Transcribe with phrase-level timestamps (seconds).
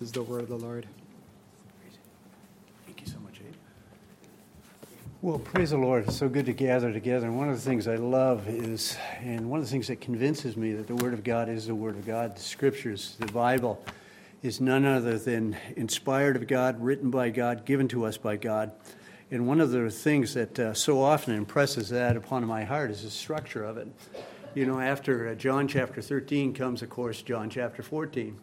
[0.00, 0.86] is the word of the Lord.
[2.86, 3.54] Thank you so much, Abe.
[5.20, 6.04] Well, praise the Lord.
[6.04, 7.26] It's so good to gather together.
[7.26, 10.56] And one of the things I love is, and one of the things that convinces
[10.56, 13.84] me that the Word of God is the Word of God, the Scriptures, the Bible,
[14.42, 18.72] is none other than inspired of God, written by God, given to us by God.
[19.30, 23.02] And one of the things that uh, so often impresses that upon my heart is
[23.02, 23.88] the structure of it.
[24.54, 28.38] You know, after uh, John chapter 13 comes, of course, John chapter 14.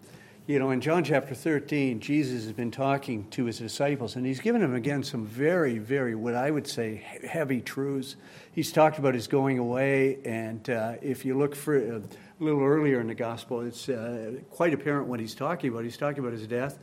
[0.48, 4.40] You know, in John chapter 13, Jesus has been talking to his disciples, and he's
[4.40, 8.16] given them again some very, very, what I would say, heavy truths.
[8.54, 12.64] He's talked about his going away, and uh, if you look for uh, a little
[12.64, 15.84] earlier in the gospel, it's uh, quite apparent what he's talking about.
[15.84, 16.80] He's talking about his death,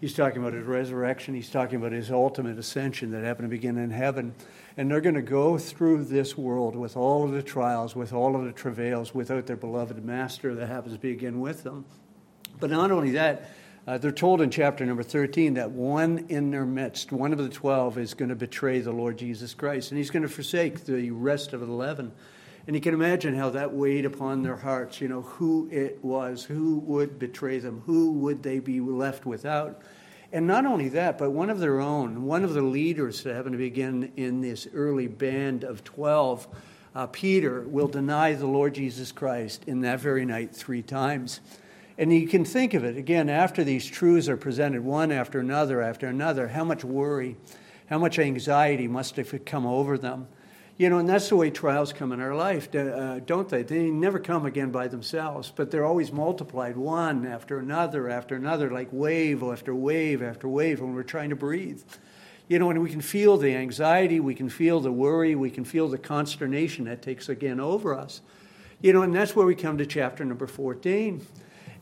[0.00, 3.78] he's talking about his resurrection, he's talking about his ultimate ascension that happened to begin
[3.78, 4.34] in heaven.
[4.76, 8.34] And they're going to go through this world with all of the trials, with all
[8.34, 11.84] of the travails, without their beloved master that happens to be begin with them.
[12.58, 13.50] But not only that,
[13.86, 17.48] uh, they're told in chapter number 13 that one in their midst, one of the
[17.48, 21.10] 12, is going to betray the Lord Jesus Christ, and he's going to forsake the
[21.12, 22.10] rest of the 11.
[22.66, 26.42] And you can imagine how that weighed upon their hearts, you know, who it was,
[26.42, 29.82] who would betray them, who would they be left without.
[30.32, 33.52] And not only that, but one of their own, one of the leaders that happen
[33.52, 36.48] to begin in this early band of 12,
[36.96, 41.40] uh, Peter, will deny the Lord Jesus Christ in that very night three times.
[41.98, 45.80] And you can think of it again after these truths are presented one after another
[45.80, 47.36] after another, how much worry,
[47.88, 50.28] how much anxiety must have come over them.
[50.78, 53.62] You know, and that's the way trials come in our life, uh, don't they?
[53.62, 58.70] They never come again by themselves, but they're always multiplied one after another after another,
[58.70, 61.82] like wave after wave after wave when we're trying to breathe.
[62.48, 65.64] You know, and we can feel the anxiety, we can feel the worry, we can
[65.64, 68.20] feel the consternation that takes again over us.
[68.82, 71.26] You know, and that's where we come to chapter number 14.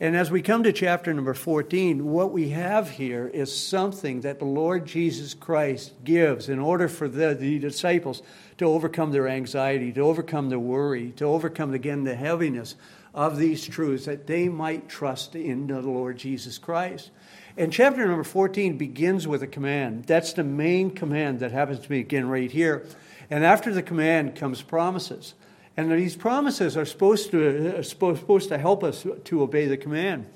[0.00, 4.40] And as we come to chapter number 14, what we have here is something that
[4.40, 8.20] the Lord Jesus Christ gives in order for the, the, disciples
[8.58, 12.74] to overcome their anxiety, to overcome their worry, to overcome, again, the heaviness
[13.14, 17.10] of these truths, that they might trust in the Lord Jesus Christ.
[17.56, 20.06] And chapter number 14 begins with a command.
[20.06, 22.84] That's the main command that happens to begin right here.
[23.30, 25.34] And after the command comes promises.
[25.76, 30.26] And these promises are supposed to, uh, supposed to help us to obey the command.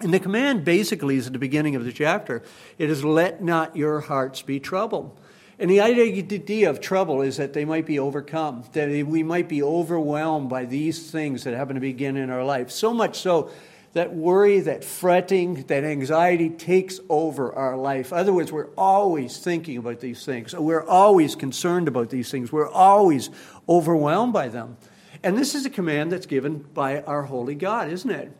[0.00, 2.42] And the command basically is at the beginning of the chapter.
[2.78, 5.18] It is, let not your hearts be troubled.
[5.58, 9.62] And the idea of trouble is that they might be overcome, that we might be
[9.62, 12.70] overwhelmed by these things that happen to begin in our life.
[12.70, 13.50] So much so
[13.94, 18.12] that worry, that fretting, that anxiety takes over our life.
[18.12, 20.54] In other words, we're always thinking about these things.
[20.54, 22.52] We're always concerned about these things.
[22.52, 23.30] We're always
[23.68, 24.76] overwhelmed by them.
[25.22, 28.30] And this is a command that's given by our holy God, isn't it?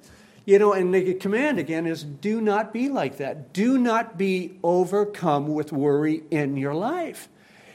[0.45, 3.55] You know, and the command again is do not be like that.
[3.55, 7.29] Do not be overcome with worry in your life.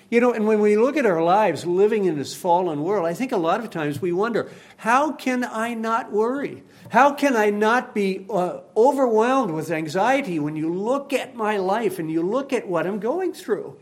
[0.09, 3.14] You know, and when we look at our lives living in this fallen world, I
[3.14, 6.64] think a lot of times we wonder, how can I not worry?
[6.90, 12.00] How can I not be uh, overwhelmed with anxiety when you look at my life
[12.00, 13.78] and you look at what I'm going through?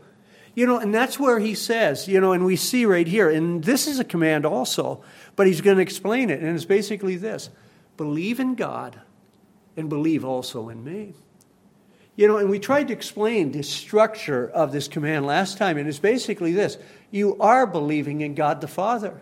[0.54, 3.64] You know, and that's where he says, you know, and we see right here, and
[3.64, 5.02] this is a command also,
[5.34, 7.48] but he's going to explain it, and it's basically this
[7.96, 9.00] believe in God
[9.76, 11.14] and believe also in me.
[12.18, 15.88] You know, and we tried to explain the structure of this command last time, and
[15.88, 16.76] it's basically this
[17.12, 19.20] you are believing in God the Father.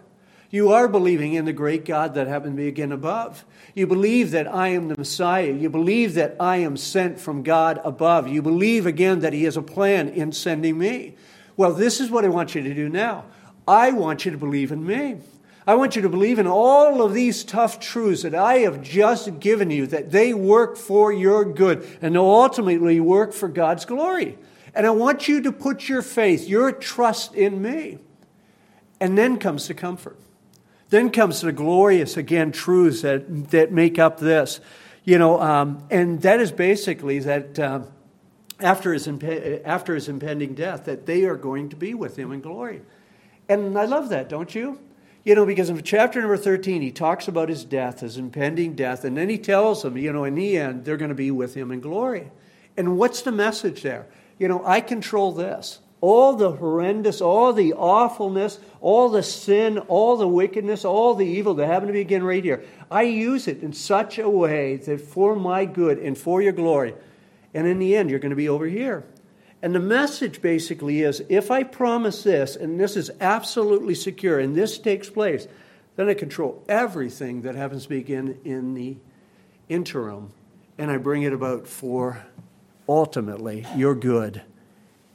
[0.49, 3.45] You are believing in the great God that happened to be again above.
[3.75, 5.53] You believe that I am the Messiah.
[5.53, 8.29] You believe that I am sent from God above.
[8.29, 11.17] You believe again that He has a plan in sending me.
[11.55, 13.27] Well, this is what I want you to do now.
[13.69, 15.19] I want you to believe in me.
[15.67, 19.41] I want you to believe in all of these tough truths that I have just
[19.41, 24.39] given you, that they work for your good and ultimately work for God's glory.
[24.75, 27.99] And I want you to put your faith, your trust in me.
[29.01, 30.19] And then comes the comfort.
[30.91, 34.61] Then comes the glorious, again, truths that, that make up this.
[35.05, 37.89] You know, um, and that is basically that um,
[38.61, 39.09] after, his
[39.65, 42.83] after his impending death, that they are going to be with him in glory.
[43.49, 44.79] And I love that, don't you?
[45.27, 49.05] You know, because in chapter number 13, he talks about his death, his impending death,
[49.05, 51.53] and then he tells them, you know, in the end, they're going to be with
[51.53, 52.31] him in glory.
[52.77, 54.07] And what's the message there?
[54.39, 55.81] You know, I control this.
[56.01, 61.55] All the horrendous, all the awfulness, all the sin, all the wickedness, all the evil
[61.55, 62.65] that happen to be again right here.
[62.89, 66.95] I use it in such a way that for my good and for your glory.
[67.53, 69.03] And in the end, you're going to be over here.
[69.67, 74.55] And the message basically is if I promise this, and this is absolutely secure, and
[74.55, 75.49] this takes place,
[75.97, 78.97] then I control everything that happens to begin in the
[79.69, 80.31] interim,
[80.79, 82.25] and I bring it about for
[82.89, 84.41] ultimately your good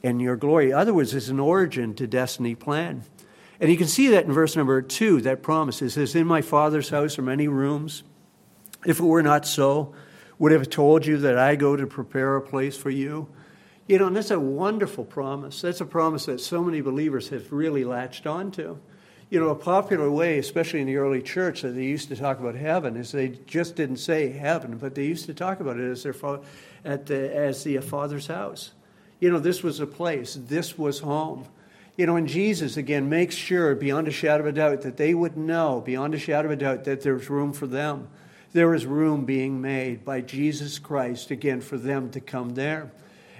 [0.02, 0.72] and your glory.
[0.72, 3.04] In other words, it's an origin to destiny plan.
[3.58, 5.80] And you can see that in verse number two, that promise.
[5.80, 8.02] It says, In my Father's house are many rooms.
[8.84, 9.94] If it were not so,
[10.38, 13.28] would I have told you that I go to prepare a place for you?
[13.86, 15.60] You know, and that's a wonderful promise.
[15.60, 18.78] That's a promise that so many believers have really latched onto.
[19.28, 22.38] You know, a popular way, especially in the early church, that they used to talk
[22.38, 25.90] about heaven is they just didn't say heaven, but they used to talk about it
[25.90, 26.42] as their fa-
[26.84, 28.72] at the, as the uh, Father's house.
[29.20, 30.38] You know, this was a place.
[30.38, 31.46] This was home.
[31.96, 35.14] You know, and Jesus, again, makes sure beyond a shadow of a doubt that they
[35.14, 38.08] would know, beyond a shadow of a doubt, that there's room for them.
[38.52, 42.92] There is room being made by Jesus Christ, again, for them to come there.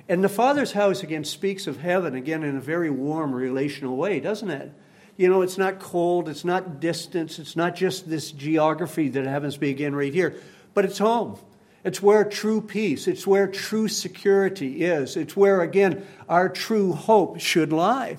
[0.09, 4.21] And the Father's house, again, speaks of heaven, again, in a very warm, relational way,
[4.21, 4.73] doesn't it?
[5.17, 9.55] You know, it's not cold, it's not distance, it's not just this geography that happens
[9.55, 10.37] to be again right here,
[10.75, 11.39] but it's home.
[11.85, 15.17] It's where true peace, it's where true security is.
[15.17, 18.19] It's where, again, our true hope should lie.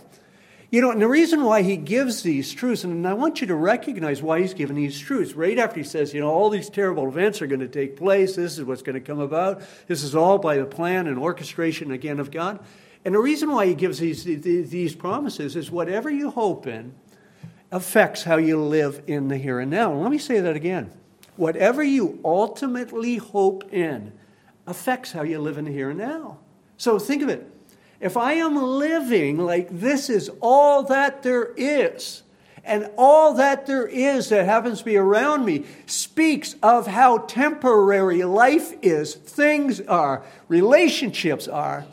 [0.74, 3.54] You know, and the reason why he gives these truths, and I want you to
[3.54, 7.08] recognize why he's giving these truths, right after he says, you know, all these terrible
[7.08, 10.16] events are going to take place, this is what's going to come about, this is
[10.16, 12.60] all by the plan and orchestration, again, of God.
[13.06, 16.96] And the reason why he gives these, these promises is whatever you hope in
[17.72, 19.92] affects how you live in the here and now.
[19.92, 20.92] And let me say that again.
[21.36, 24.12] Whatever you ultimately hope in
[24.66, 26.40] affects how you live in the here and now.
[26.78, 27.48] So think of it.
[28.00, 32.24] If I am living like this is all that there is,
[32.66, 38.24] and all that there is that happens to be around me speaks of how temporary
[38.24, 41.86] life is, things are, relationships are,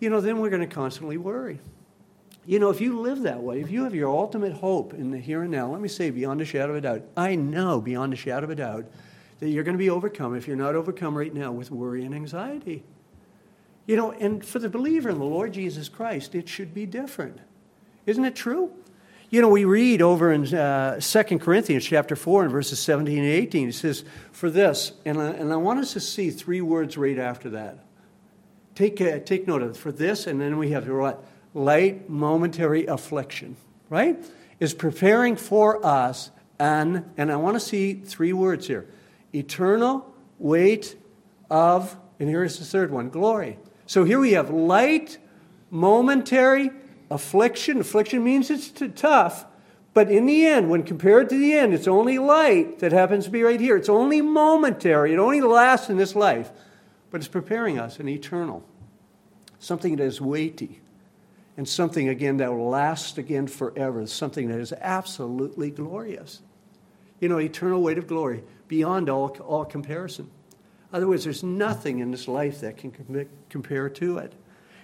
[0.00, 1.60] you know, then we're going to constantly worry.
[2.46, 5.18] You know, if you live that way, if you have your ultimate hope in the
[5.18, 8.12] here and now, let me say beyond a shadow of a doubt, I know beyond
[8.12, 8.86] a shadow of a doubt
[9.40, 12.14] that you're going to be overcome if you're not overcome right now with worry and
[12.14, 12.82] anxiety.
[13.88, 17.38] You know, and for the believer in the Lord Jesus Christ, it should be different.
[18.04, 18.70] Isn't it true?
[19.30, 23.26] You know, we read over in uh, 2 Corinthians chapter 4 and verses 17 and
[23.26, 26.98] 18, it says, For this, and I, and I want us to see three words
[26.98, 27.78] right after that.
[28.74, 29.76] Take, uh, take note of it.
[29.78, 31.24] For this, and then we have what?
[31.54, 33.56] Light momentary affliction,
[33.88, 34.22] right?
[34.60, 38.86] Is preparing for us an, and I want to see three words here
[39.32, 40.94] eternal weight
[41.50, 43.58] of, and here's the third one glory.
[43.88, 45.16] So here we have light,
[45.70, 46.70] momentary,
[47.10, 47.80] affliction.
[47.80, 49.46] Affliction means it's tough,
[49.94, 53.30] but in the end, when compared to the end, it's only light that happens to
[53.30, 53.78] be right here.
[53.78, 56.50] It's only momentary, it only lasts in this life,
[57.10, 58.62] but it's preparing us an eternal,
[59.58, 60.82] something that is weighty,
[61.56, 66.42] and something again that will last again forever, something that is absolutely glorious.
[67.20, 70.30] You know, eternal weight of glory beyond all, all comparison.
[70.92, 74.32] Other words, there's nothing in this life that can compare to it.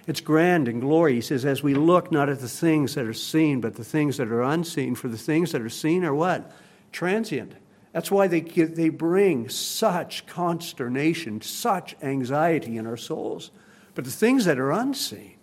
[0.07, 1.15] It's grand and glory.
[1.15, 4.19] He says, as we look not at the things that are seen, but the things
[4.19, 4.95] that are unseen.
[4.95, 6.53] For the things that are seen are what?
[6.93, 7.55] Transient.
[7.93, 13.51] That's why they, they bring such consternation, such anxiety in our souls.
[13.95, 15.37] But the things that are unseen,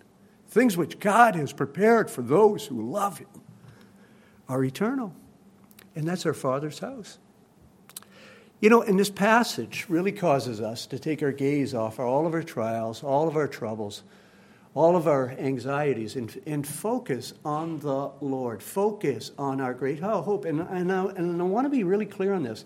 [0.49, 3.29] things which God has prepared for those who love Him,
[4.47, 5.15] are eternal.
[5.95, 7.17] And that's our Father's house.
[8.61, 12.35] You know, and this passage really causes us to take our gaze off all of
[12.35, 14.03] our trials, all of our troubles,
[14.75, 18.61] all of our anxieties, and, and focus on the Lord.
[18.61, 20.45] Focus on our great hope.
[20.45, 22.63] And, and, I, and I want to be really clear on this.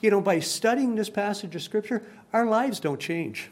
[0.00, 2.02] You know, by studying this passage of Scripture,
[2.32, 3.50] our lives don't change,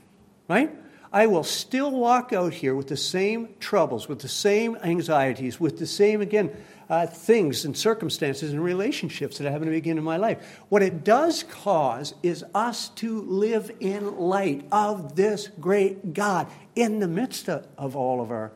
[0.49, 0.75] right?
[1.13, 5.79] I will still walk out here with the same troubles, with the same anxieties, with
[5.79, 6.57] the same, again,
[6.93, 10.61] uh, things and circumstances and relationships that happen to begin in my life.
[10.69, 16.99] What it does cause is us to live in light of this great God in
[16.99, 18.53] the midst of, all of our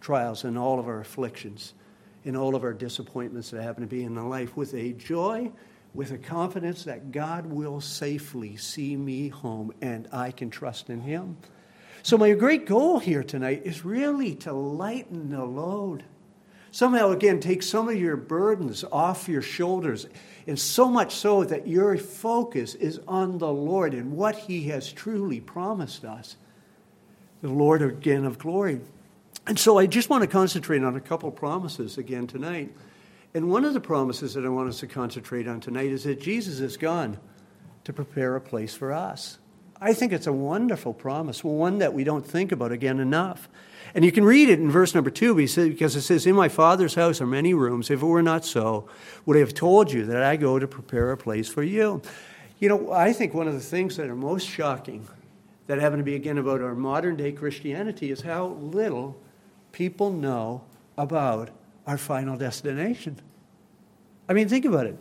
[0.00, 1.74] trials and all of our afflictions,
[2.22, 5.50] in all of our disappointments that happen to be in the life, with a joy,
[5.92, 11.00] with a confidence that God will safely see me home and I can trust in
[11.00, 11.36] Him.
[12.04, 16.04] So, my great goal here tonight is really to lighten the load
[16.72, 20.06] Somehow, again, take some of your burdens off your shoulders,
[20.46, 24.90] and so much so that your focus is on the Lord and what He has
[24.90, 26.36] truly promised us.
[27.42, 28.80] The Lord, again, of glory.
[29.46, 32.74] And so I just want to concentrate on a couple promises again tonight.
[33.34, 36.22] And one of the promises that I want us to concentrate on tonight is that
[36.22, 37.18] Jesus is gone
[37.84, 39.38] to prepare a place for us.
[39.82, 43.48] I think it's a wonderful promise, one that we don't think about again enough.
[43.96, 46.94] And you can read it in verse number two because it says, In my Father's
[46.94, 47.90] house are many rooms.
[47.90, 48.88] If it were not so,
[49.26, 52.00] would I have told you that I go to prepare a place for you?
[52.60, 55.08] You know, I think one of the things that are most shocking
[55.66, 59.20] that happen to be again about our modern day Christianity is how little
[59.72, 60.62] people know
[60.96, 61.50] about
[61.88, 63.16] our final destination.
[64.28, 64.96] I mean, think about it.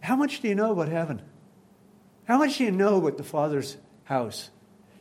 [0.00, 1.22] How much do you know about heaven?
[2.26, 4.50] How much do you know about the Father's house?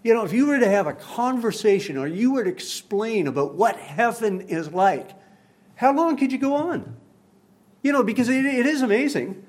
[0.04, 3.56] You know, if you were to have a conversation or you were to explain about
[3.56, 5.10] what heaven is like,
[5.76, 6.98] how long could you go on?
[7.82, 9.44] You know, because it, it is amazing.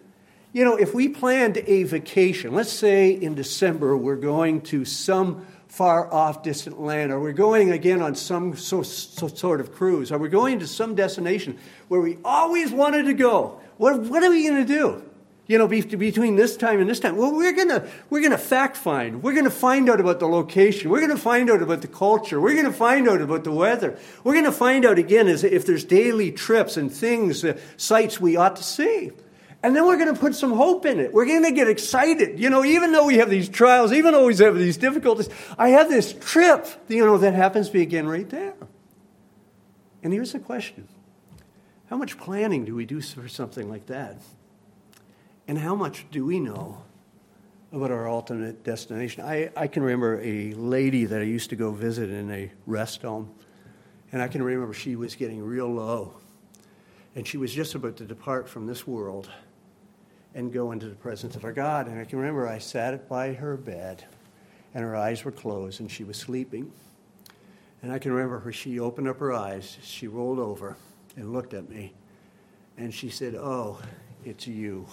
[0.52, 5.46] You know, if we planned a vacation, let's say in December we're going to some
[5.68, 10.10] far off distant land, or we're going again on some so, so sort of cruise,
[10.10, 11.58] or we're going to some destination
[11.88, 15.05] where we always wanted to go, what, what are we going to do?
[15.48, 19.22] You know, between this time and this time, well, we're gonna we're gonna fact find.
[19.22, 20.90] We're gonna find out about the location.
[20.90, 22.40] We're gonna find out about the culture.
[22.40, 23.96] We're gonna find out about the weather.
[24.24, 28.56] We're gonna find out again if there's daily trips and things, uh, sites we ought
[28.56, 29.12] to see.
[29.62, 31.12] And then we're going to put some hope in it.
[31.12, 32.38] We're going to get excited.
[32.38, 35.70] You know, even though we have these trials, even though we have these difficulties, I
[35.70, 38.54] have this trip, you know, that happens to be again right there.
[40.04, 40.86] And here's the question
[41.86, 44.18] How much planning do we do for something like that?
[45.48, 46.82] And how much do we know
[47.72, 49.24] about our ultimate destination?
[49.24, 53.02] I, I can remember a lady that I used to go visit in a rest
[53.02, 53.32] home,
[54.10, 56.14] and I can remember she was getting real low.
[57.14, 59.30] And she was just about to depart from this world
[60.34, 61.86] and go into the presence of our God.
[61.86, 64.04] And I can remember I sat by her bed,
[64.74, 66.72] and her eyes were closed, and she was sleeping.
[67.82, 70.76] And I can remember her, she opened up her eyes, she rolled over
[71.16, 71.94] and looked at me,
[72.76, 73.80] and she said, Oh,
[74.24, 74.86] it's you.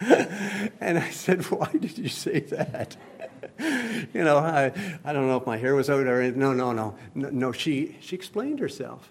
[0.80, 2.96] and I said, Why did you say that?
[3.58, 4.72] you know, I,
[5.04, 7.52] I don't know if my hair was out or no, no, no, no, no.
[7.52, 9.10] She she explained herself.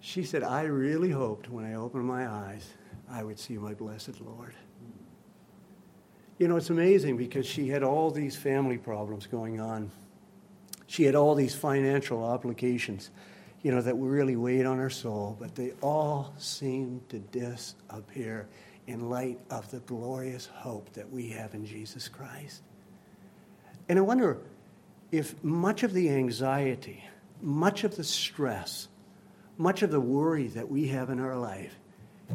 [0.00, 2.74] She said, I really hoped when I opened my eyes,
[3.10, 4.54] I would see my blessed Lord.
[6.38, 9.90] You know, it's amazing because she had all these family problems going on.
[10.86, 13.10] She had all these financial obligations,
[13.62, 18.46] you know, that we really weighed on our soul, but they all seemed to disappear
[18.86, 22.62] in light of the glorious hope that we have in Jesus Christ.
[23.88, 24.38] And I wonder
[25.10, 27.04] if much of the anxiety,
[27.40, 28.88] much of the stress,
[29.58, 31.74] much of the worry that we have in our life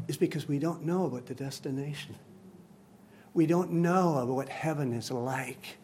[0.08, 2.16] is because we don't know about the destination.
[3.34, 5.78] We don't know about what heaven is like.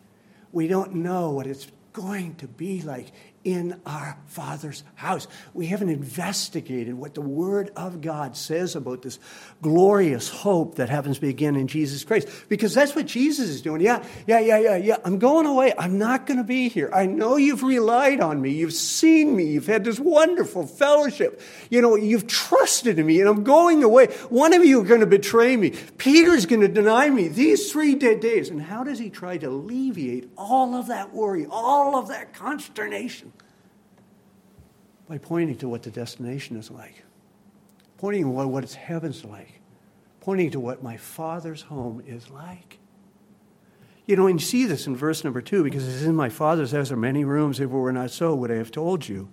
[0.51, 3.11] We don't know what it's going to be like
[3.43, 5.27] in our Father's house.
[5.53, 9.19] We haven't investigated what the Word of God says about this
[9.61, 12.27] glorious hope that happens to begin in Jesus Christ.
[12.49, 13.79] Because that's what Jesus is doing.
[13.79, 14.97] Yeah, yeah, yeah, yeah, yeah.
[15.05, 15.73] I'm going away.
[15.77, 16.89] I'm not going to be here.
[16.93, 18.51] I know you've relied on me.
[18.51, 19.45] You've seen me.
[19.45, 21.41] You've had this wonderful fellowship.
[21.69, 24.07] You know, you've trusted in me, and I'm going away.
[24.29, 25.69] One of you are going to betray me.
[25.97, 28.49] Peter's going to deny me these three dead days.
[28.49, 33.31] And how does he try to alleviate all of that worry, all of that consternation?
[35.07, 37.03] By pointing to what the destination is like,
[37.97, 39.61] pointing to what, its heaven's like,
[40.19, 42.79] pointing to what my Father's home is like.
[44.05, 46.71] You know, and you see this in verse number two, because it's in my Father's
[46.71, 47.59] house are many rooms.
[47.59, 49.27] If it were not so, would I have told you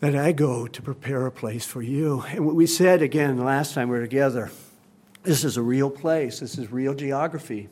[0.00, 2.24] that I go to prepare a place for you?
[2.28, 4.50] And what we said again the last time we were together
[5.24, 7.68] this is a real place, this is real geography,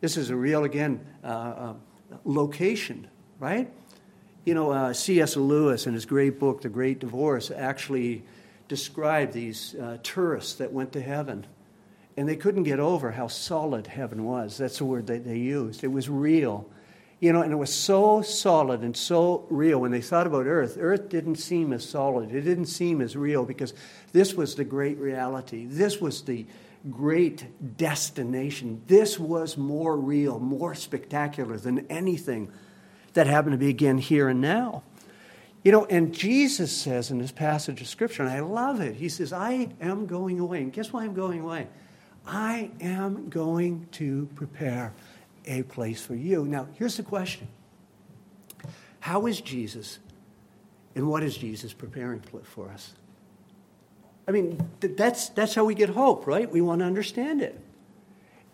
[0.00, 1.74] this is a real, again, uh, uh,
[2.24, 3.08] location,
[3.40, 3.72] right?
[4.46, 5.36] You know, uh, C.S.
[5.36, 8.22] Lewis, in his great book, The Great Divorce, actually
[8.68, 11.44] described these uh, tourists that went to heaven.
[12.16, 14.56] And they couldn't get over how solid heaven was.
[14.56, 15.82] That's the word that they used.
[15.82, 16.70] It was real.
[17.18, 19.80] You know, and it was so solid and so real.
[19.80, 22.32] When they thought about earth, earth didn't seem as solid.
[22.32, 23.74] It didn't seem as real because
[24.12, 25.66] this was the great reality.
[25.66, 26.46] This was the
[26.88, 28.80] great destination.
[28.86, 32.52] This was more real, more spectacular than anything
[33.16, 34.82] that happen to be again here and now.
[35.64, 39.08] You know, and Jesus says in this passage of Scripture, and I love it, He
[39.08, 40.62] says, I am going away.
[40.62, 41.66] And guess why I'm going away?
[42.24, 44.92] I am going to prepare
[45.44, 46.44] a place for you.
[46.44, 47.48] Now, here's the question
[49.00, 49.98] How is Jesus,
[50.94, 52.94] and what is Jesus preparing for us?
[54.28, 56.50] I mean, that's, that's how we get hope, right?
[56.50, 57.60] We want to understand it.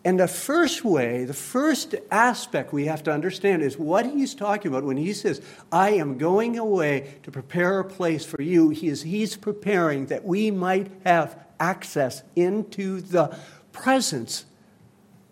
[0.05, 4.69] And the first way, the first aspect we have to understand is what he's talking
[4.69, 5.41] about when he says,
[5.71, 8.69] I am going away to prepare a place for you.
[8.69, 13.37] He is, he's preparing that we might have access into the
[13.71, 14.45] presence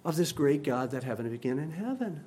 [0.05, 2.23] of this great God that heaven begin in heaven.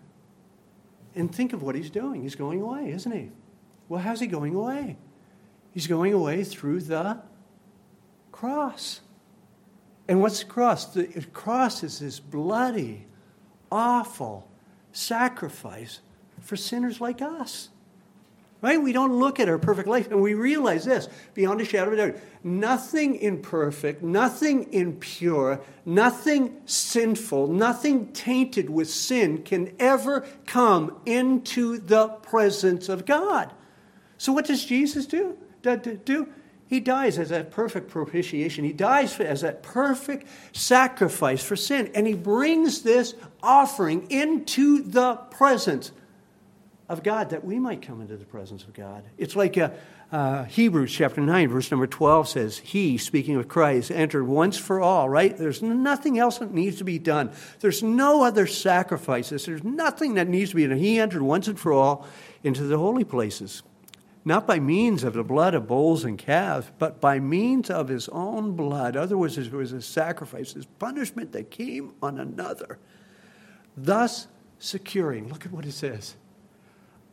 [1.15, 2.23] And think of what he's doing.
[2.23, 3.31] He's going away, isn't he?
[3.89, 4.97] Well, how's he going away?
[5.73, 7.21] He's going away through the
[8.33, 9.01] cross.
[10.09, 10.87] And what's the cross?
[10.87, 13.07] The cross is this bloody,
[13.73, 14.49] awful
[14.93, 16.01] sacrifice
[16.41, 17.71] for sinners like us.
[18.61, 18.81] Right?
[18.81, 21.99] We don't look at our perfect life and we realize this beyond a shadow of
[21.99, 22.23] a doubt.
[22.43, 32.09] Nothing imperfect, nothing impure, nothing sinful, nothing tainted with sin can ever come into the
[32.09, 33.53] presence of God.
[34.17, 35.37] So, what does Jesus do?
[35.63, 36.29] do?
[36.75, 38.65] He dies as that perfect propitiation.
[38.65, 41.89] He dies as that perfect sacrifice for sin.
[41.95, 45.93] And he brings this offering into the presence
[46.89, 49.05] of God that we might come into the presence of God.
[49.17, 49.71] It's like uh,
[50.11, 54.81] uh, Hebrews chapter 9, verse number 12 says, He, speaking of Christ, entered once for
[54.81, 55.39] all, right?
[55.39, 57.31] There's nothing else that needs to be done.
[57.61, 59.47] There's no other sacrifices.
[59.47, 60.79] There's nothing that needs to be done.
[60.79, 62.05] He entered once and for all
[62.43, 63.63] into the holy places
[64.25, 68.09] not by means of the blood of bulls and calves, but by means of his
[68.09, 68.97] own blood.
[68.97, 72.79] Otherwise, it was a sacrifice, his punishment that came on another.
[73.77, 74.29] Thus,
[74.59, 76.17] securing, look at what it says,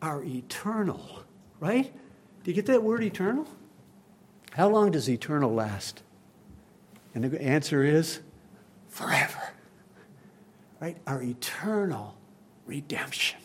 [0.01, 1.23] our eternal,
[1.59, 1.91] right?
[2.43, 3.45] Do you get that word eternal?
[4.51, 6.03] How long does eternal last?
[7.13, 8.21] And the answer is
[8.87, 9.53] forever,
[10.79, 10.97] right?
[11.05, 12.15] Our eternal
[12.65, 13.39] redemption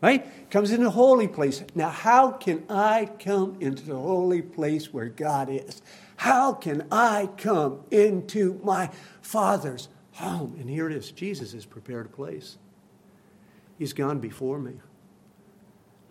[0.00, 0.50] right?
[0.50, 1.62] Comes in the holy place.
[1.74, 5.82] Now, how can I come into the holy place where God is?
[6.16, 10.56] How can I come into my Father's home?
[10.58, 12.58] And here it is Jesus has prepared a place.
[13.78, 14.72] He's gone before me.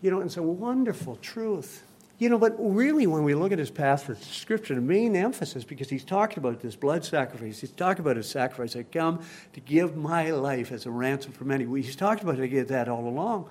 [0.01, 1.83] You know, it's a wonderful truth.
[2.17, 5.65] You know, but really, when we look at his path for Scripture, the main emphasis,
[5.65, 8.75] because he's talking about this blood sacrifice, he's talking about his sacrifice.
[8.75, 11.65] I come to give my life as a ransom for many.
[11.81, 13.49] He's talked about that all along.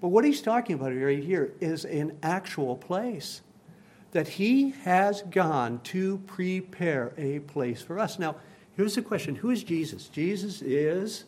[0.00, 3.42] But what he's talking about right here is an actual place
[4.12, 8.18] that he has gone to prepare a place for us.
[8.18, 8.36] Now,
[8.76, 10.08] here's the question Who is Jesus?
[10.08, 11.24] Jesus is,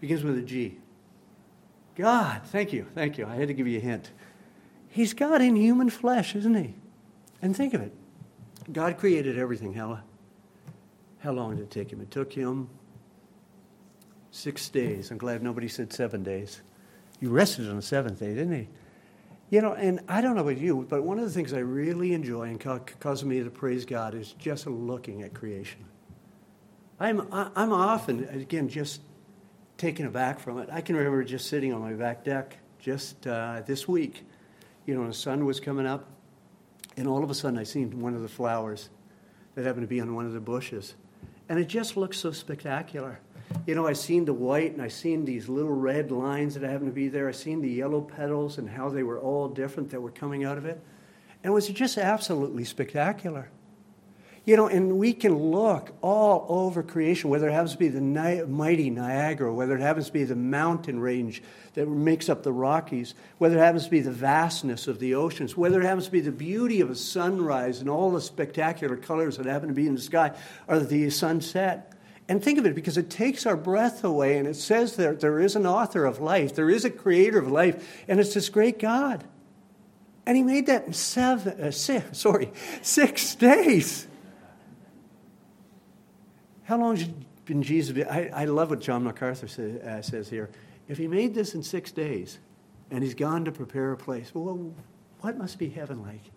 [0.00, 0.78] begins with a G.
[1.96, 2.42] God.
[2.46, 2.86] Thank you.
[2.94, 3.26] Thank you.
[3.26, 4.10] I had to give you a hint.
[4.88, 6.74] He's God in human flesh, isn't he?
[7.42, 7.92] And think of it
[8.72, 9.72] God created everything.
[9.72, 10.00] How,
[11.18, 12.00] how long did it take him?
[12.00, 12.68] It took him
[14.30, 15.10] six days.
[15.10, 16.60] I'm glad nobody said seven days.
[17.20, 18.68] He rested on the seventh day, didn't he?
[19.50, 22.14] You know, and I don't know about you, but one of the things I really
[22.14, 22.60] enjoy and
[23.00, 25.84] causes me to praise God is just looking at creation.
[26.98, 29.02] I'm, I'm often, again, just
[29.76, 30.68] taken aback from it.
[30.70, 34.24] I can remember just sitting on my back deck just uh, this week.
[34.86, 36.06] You know, the sun was coming up,
[36.96, 38.88] and all of a sudden I seen one of the flowers
[39.54, 40.94] that happened to be on one of the bushes.
[41.48, 43.18] And it just looked so spectacular
[43.66, 46.90] you know, I seen the white and I seen these little red lines that happened
[46.90, 47.28] to be there.
[47.28, 50.58] I seen the yellow petals and how they were all different that were coming out
[50.58, 50.80] of it.
[51.42, 53.50] And it was just absolutely spectacular.
[54.46, 58.00] You know, and we can look all over creation, whether it happens to be the
[58.00, 61.42] ni- mighty Niagara, whether it happens to be the mountain range
[61.74, 65.56] that makes up the Rockies, whether it happens to be the vastness of the oceans,
[65.56, 69.36] whether it happens to be the beauty of a sunrise and all the spectacular colors
[69.36, 70.34] that happen to be in the sky,
[70.66, 71.92] or the sunset.
[72.30, 75.40] And think of it because it takes our breath away, and it says that there
[75.40, 78.78] is an author of life, there is a creator of life, and it's this great
[78.78, 79.24] God.
[80.24, 84.06] And he made that in seven, uh, six, sorry, six days.
[86.62, 87.08] How long has
[87.46, 88.06] been Jesus?
[88.08, 90.50] I, I love what John MacArthur say, uh, says here.
[90.86, 92.38] If he made this in six days,
[92.92, 94.72] and he's gone to prepare a place, well,
[95.18, 96.30] what must be heaven like?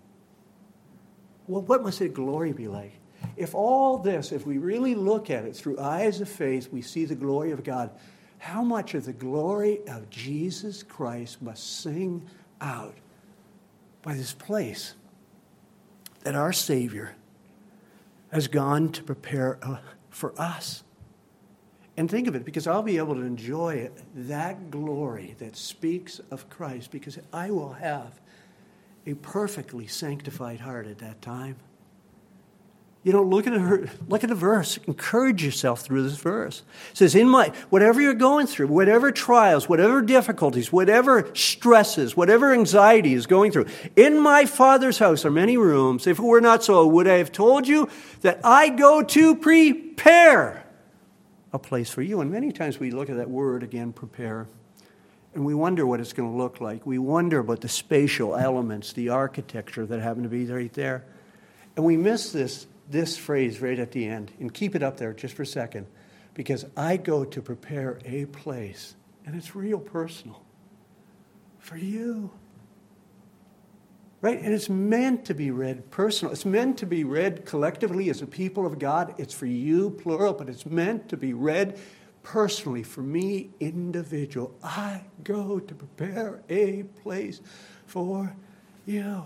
[1.45, 2.93] Well, what must the glory be like?
[3.36, 7.05] If all this, if we really look at it through eyes of faith, we see
[7.05, 7.91] the glory of God,
[8.38, 12.27] how much of the glory of Jesus Christ must sing
[12.62, 12.95] out
[14.01, 14.95] by this place
[16.23, 17.15] that our Savior
[18.31, 19.77] has gone to prepare uh,
[20.09, 20.83] for us?
[21.95, 26.19] And think of it, because I'll be able to enjoy it, that glory that speaks
[26.31, 28.19] of Christ, because I will have
[29.05, 31.55] a perfectly sanctified heart at that time.
[33.05, 34.79] You know, look at her, look at the verse.
[34.87, 36.63] Encourage yourself through this verse.
[36.91, 42.53] It says, "In my whatever you're going through, whatever trials, whatever difficulties, whatever stresses, whatever
[42.53, 43.65] anxiety is going through,
[43.97, 46.07] in my Father's house are many rooms.
[46.07, 47.89] If it were not so, would I have told you
[48.21, 50.63] that I go to prepare
[51.51, 54.47] a place for you?" And many times we look at that word again, prepare,
[55.35, 56.85] and we wonder what it's going to look like.
[56.85, 61.03] We wonder about the spatial elements, the architecture that happen to be right there,
[61.75, 65.13] and we miss this this phrase right at the end and keep it up there
[65.13, 65.87] just for a second
[66.33, 70.41] because I go to prepare a place, and it's real personal
[71.59, 72.31] for you.
[74.21, 74.39] Right?
[74.41, 76.31] And it's meant to be read personal.
[76.31, 79.13] It's meant to be read collectively as a people of God.
[79.17, 81.77] It's for you, plural, but it's meant to be read
[82.23, 87.41] personally, for me, individual, I go to prepare a place
[87.85, 88.33] for
[88.85, 89.23] you.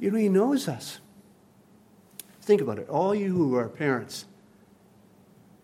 [0.00, 0.98] You know, He knows us.
[2.42, 2.88] Think about it.
[2.88, 4.26] All you who are parents,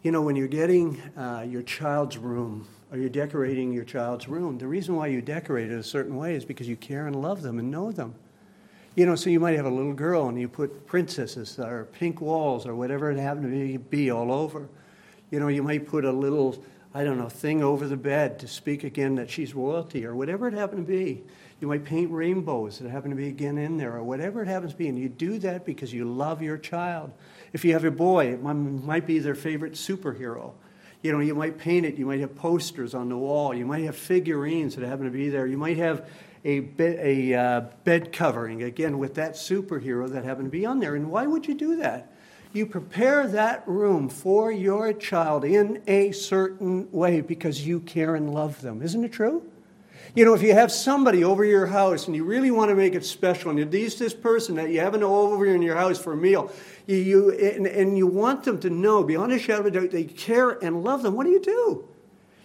[0.02, 4.58] you know, when you're getting uh, your child's room or you're decorating your child's room,
[4.58, 7.42] the reason why you decorate it a certain way is because you care and love
[7.42, 8.14] them and know them.
[8.94, 12.20] You know, so you might have a little girl and you put princesses or pink
[12.20, 14.68] walls or whatever it happened to be all over.
[15.32, 16.62] You know, you might put a little,
[16.94, 20.46] I don't know, thing over the bed to speak again that she's royalty or whatever
[20.46, 21.24] it happened to be.
[21.60, 24.72] You might paint rainbows that happen to be again in there or whatever it happens
[24.72, 24.88] to be.
[24.88, 27.12] And you do that because you love your child.
[27.52, 30.52] If you have a boy, it might be their favorite superhero.
[31.02, 31.96] You know, you might paint it.
[31.96, 33.54] You might have posters on the wall.
[33.54, 35.46] You might have figurines that happen to be there.
[35.46, 36.08] You might have
[36.44, 40.78] a, bed, a uh, bed covering, again, with that superhero that happened to be on
[40.78, 40.94] there.
[40.94, 42.12] And why would you do that?
[42.52, 48.32] You prepare that room for your child in a certain way because you care and
[48.32, 48.80] love them.
[48.80, 49.42] Isn't it true?
[50.18, 52.96] You know, if you have somebody over your house and you really want to make
[52.96, 56.16] it special, and there's this person that you haven't over in your house for a
[56.16, 56.50] meal,
[56.88, 59.92] you, you and, and, you want them to know beyond a shadow of a doubt
[59.92, 61.88] they care and love them, what do you do?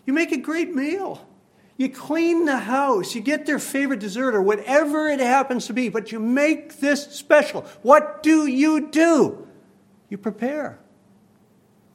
[0.05, 1.27] You make a great meal.
[1.75, 3.15] You clean the house.
[3.15, 7.07] You get their favorite dessert or whatever it happens to be, but you make this
[7.07, 7.61] special.
[7.81, 9.47] What do you do?
[10.09, 10.77] You prepare.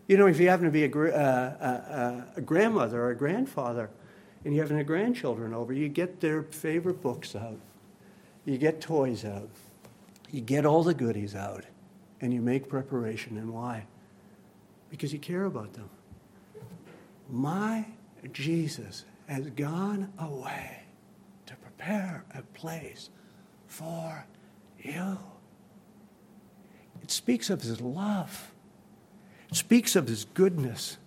[0.09, 3.91] You know, if you happen to be a, uh, uh, a grandmother or a grandfather
[4.45, 7.59] and you have any grandchildren over, you get their favorite books out.
[8.45, 9.49] You get toys out.
[10.31, 11.65] You get all the goodies out.
[12.21, 13.37] And you make preparation.
[13.37, 13.87] And why?
[14.91, 15.91] Because you care about them.
[17.31, 17.85] My
[18.33, 20.83] Jesus has gone away
[21.47, 23.11] to prepare a place
[23.67, 24.25] for
[24.83, 25.19] you.
[27.03, 28.53] It speaks of his love,
[29.51, 30.99] it speaks of his goodness,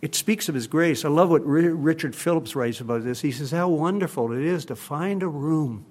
[0.00, 1.04] it speaks of his grace.
[1.04, 3.20] I love what Richard Phillips writes about this.
[3.20, 5.84] He says, How wonderful it is to find a room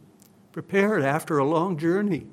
[0.51, 2.27] prepared after a long journey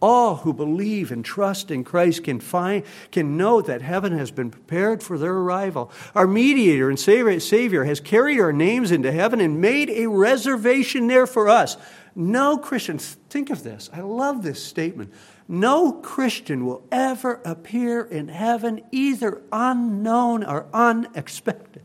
[0.00, 4.50] all who believe and trust in Christ can find can know that heaven has been
[4.50, 5.90] prepared for their arrival.
[6.14, 11.26] Our mediator and savior has carried our names into heaven and made a reservation there
[11.26, 11.76] for us.
[12.14, 13.88] No Christian, think of this.
[13.92, 15.12] I love this statement.
[15.48, 21.82] No Christian will ever appear in heaven either unknown or unexpected.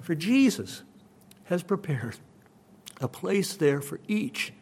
[0.00, 0.82] For Jesus
[1.44, 2.16] has prepared
[3.00, 4.53] a place there for each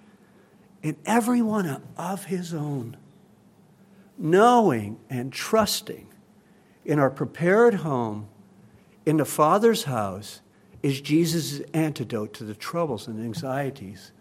[0.82, 2.96] in every one of his own,
[4.18, 6.08] knowing and trusting
[6.84, 8.28] in our prepared home
[9.06, 10.40] in the Father's house
[10.82, 14.12] is Jesus' antidote to the troubles and anxieties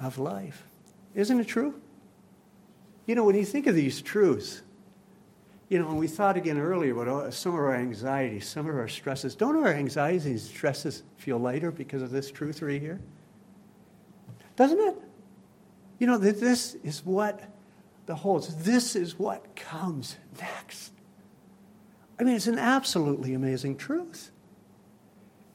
[0.00, 0.64] of life.
[1.14, 1.80] Isn't it true?
[3.06, 4.62] You know, when you think of these truths,
[5.68, 8.76] you know, and we thought again earlier about oh, some of our anxieties, some of
[8.76, 9.34] our stresses.
[9.34, 13.00] Don't our anxieties and stresses feel lighter because of this truth right here?
[14.56, 14.96] Doesn't it?
[15.98, 17.40] You know, that this is what
[18.06, 18.54] the holds.
[18.64, 20.92] This is what comes next.
[22.18, 24.30] I mean, it's an absolutely amazing truth.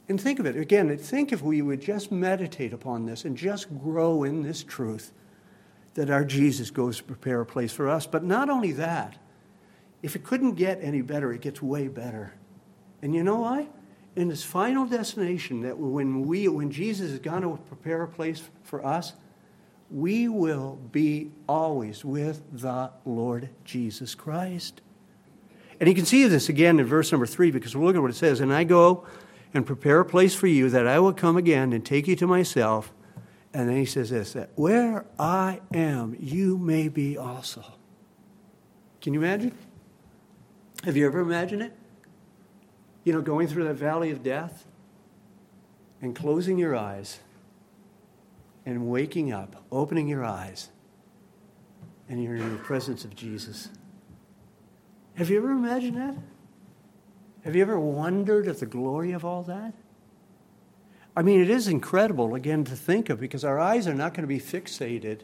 [0.08, 3.68] And think of it again, think if we would just meditate upon this and just
[3.78, 5.12] grow in this truth
[5.94, 8.06] that our Jesus goes to prepare a place for us.
[8.06, 9.16] But not only that,
[10.02, 12.32] if it couldn't get any better, it gets way better.
[13.02, 13.68] And you know why?
[14.16, 18.42] In this final destination, that when we when Jesus is going to prepare a place
[18.64, 19.12] for us,
[19.90, 24.80] we will be always with the Lord Jesus Christ.
[25.80, 28.10] And you can see this again in verse number three because we'll look at what
[28.10, 28.40] it says.
[28.40, 29.06] And I go
[29.52, 32.26] and prepare a place for you that I will come again and take you to
[32.26, 32.92] myself.
[33.52, 37.64] And then he says this that where I am, you may be also.
[39.00, 39.56] Can you imagine?
[40.84, 41.72] Have you ever imagined it?
[43.04, 44.66] You know, going through that valley of death
[46.00, 47.20] and closing your eyes
[48.66, 50.68] and waking up, opening your eyes,
[52.08, 53.68] and you're in the presence of Jesus.
[55.14, 56.16] Have you ever imagined that?
[57.44, 59.74] Have you ever wondered at the glory of all that?
[61.16, 64.22] I mean, it is incredible, again, to think of because our eyes are not going
[64.22, 65.22] to be fixated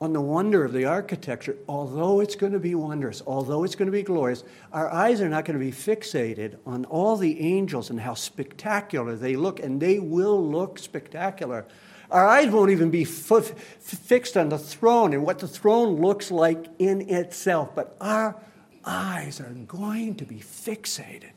[0.00, 3.86] on the wonder of the architecture, although it's going to be wondrous, although it's going
[3.86, 7.90] to be glorious, our eyes are not going to be fixated on all the angels
[7.90, 11.66] and how spectacular they look, and they will look spectacular.
[12.10, 16.30] Our eyes won't even be f- fixed on the throne and what the throne looks
[16.30, 18.36] like in itself, but our
[18.84, 21.32] eyes are going to be fixated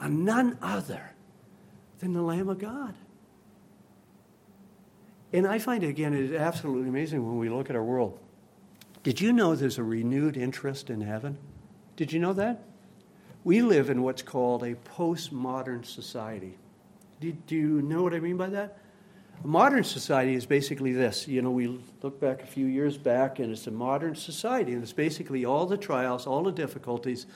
[0.00, 1.12] on none other
[2.00, 2.94] than the Lamb of God.
[5.32, 8.18] And I find, it again, it is absolutely amazing when we look at our world.
[9.02, 11.38] Did you know there's a renewed interest in heaven?
[11.96, 12.64] Did you know that?
[13.44, 16.58] We live in what's called a postmodern society.
[17.20, 18.78] Do you know what I mean by that?
[19.44, 21.28] Modern society is basically this.
[21.28, 24.82] You know, we look back a few years back, and it's a modern society, and
[24.82, 27.26] it's basically all the trials, all the difficulties,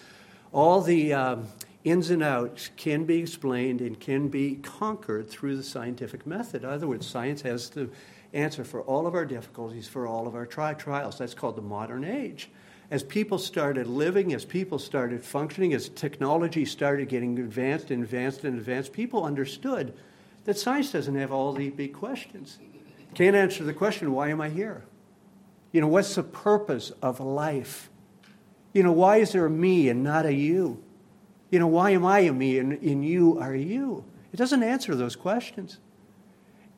[0.53, 1.47] all the um,
[1.85, 6.65] ins and outs can be explained and can be conquered through the scientific method.
[6.65, 7.89] In other words, science has the
[8.33, 11.19] answer for all of our difficulties, for all of our tri- trials.
[11.19, 12.51] That's called the modern age.
[12.91, 18.45] As people started living, as people started functioning, as technology started getting advanced and advanced
[18.45, 19.95] and advanced, people understood
[20.45, 22.59] that science doesn't have all the big questions.
[23.15, 24.85] Can't answer the question, why am I here?
[25.71, 27.91] You know, what's the purpose of life?
[28.73, 30.83] You know, why is there a me and not a you?
[31.51, 34.05] You know, why am I a me and, and you are you?
[34.33, 35.79] It doesn't answer those questions.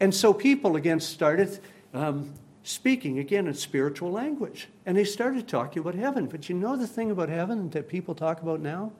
[0.00, 1.60] And so people again started
[1.92, 4.68] um, speaking again in spiritual language.
[4.84, 6.26] And they started talking about heaven.
[6.26, 8.92] But you know the thing about heaven that people talk about now?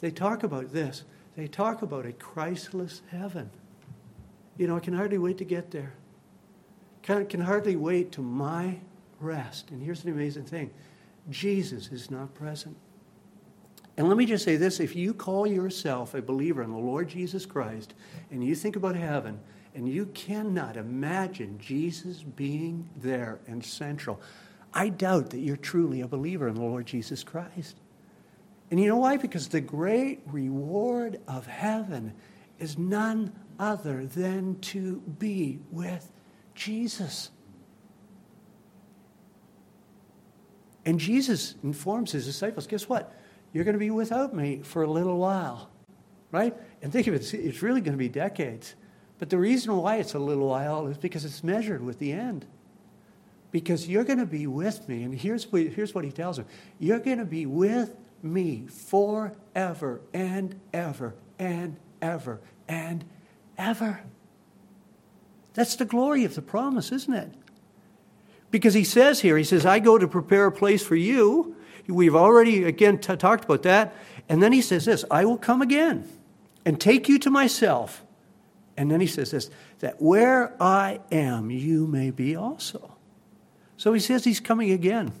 [0.00, 1.04] They talk about this.
[1.36, 3.50] They talk about a Christless heaven.
[4.56, 5.94] You know, I can hardly wait to get there.
[7.02, 8.78] Can, can hardly wait to my
[9.18, 9.70] rest.
[9.70, 10.70] And here's the amazing thing
[11.30, 12.76] Jesus is not present.
[13.96, 17.08] And let me just say this if you call yourself a believer in the Lord
[17.08, 17.94] Jesus Christ
[18.30, 19.38] and you think about heaven
[19.74, 24.20] and you cannot imagine Jesus being there and central,
[24.74, 27.76] I doubt that you're truly a believer in the Lord Jesus Christ.
[28.70, 29.18] And you know why?
[29.18, 32.14] Because the great reward of heaven
[32.58, 33.32] is none
[33.62, 36.10] other than to be with
[36.52, 37.30] Jesus.
[40.84, 43.16] And Jesus informs his disciples guess what?
[43.52, 45.70] You're going to be without me for a little while,
[46.32, 46.56] right?
[46.82, 48.74] And think of it, it's really going to be decades.
[49.20, 52.44] But the reason why it's a little while is because it's measured with the end.
[53.52, 56.46] Because you're going to be with me, and here's what, here's what he tells them
[56.80, 57.94] you're going to be with
[58.24, 63.12] me forever and ever and ever and ever.
[65.54, 67.32] That's the glory of the promise, isn't it?
[68.50, 71.56] Because he says here, he says, I go to prepare a place for you.
[71.88, 73.94] We've already, again, t- talked about that.
[74.28, 76.08] And then he says this I will come again
[76.64, 78.04] and take you to myself.
[78.76, 82.96] And then he says this that where I am, you may be also.
[83.76, 85.12] So he says he's coming again.